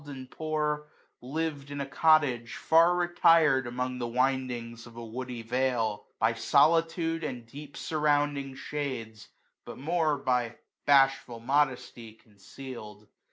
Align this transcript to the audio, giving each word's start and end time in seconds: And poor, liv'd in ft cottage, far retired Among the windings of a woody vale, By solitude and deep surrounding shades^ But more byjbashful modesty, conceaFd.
And 0.07 0.31
poor, 0.31 0.87
liv'd 1.21 1.69
in 1.69 1.77
ft 1.77 1.91
cottage, 1.91 2.55
far 2.55 2.95
retired 2.95 3.67
Among 3.67 3.99
the 3.99 4.07
windings 4.07 4.87
of 4.87 4.95
a 4.97 5.05
woody 5.05 5.43
vale, 5.43 6.07
By 6.17 6.33
solitude 6.33 7.23
and 7.23 7.45
deep 7.45 7.77
surrounding 7.77 8.55
shades^ 8.55 9.27
But 9.63 9.77
more 9.77 10.19
byjbashful 10.19 11.45
modesty, 11.45 12.19
conceaFd. 12.27 13.09